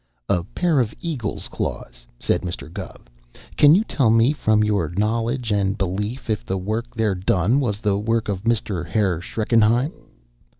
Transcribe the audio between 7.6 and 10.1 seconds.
the work of a Mr. Herr Schreckenheim?"